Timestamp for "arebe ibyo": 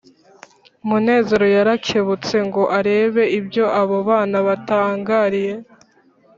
2.77-3.65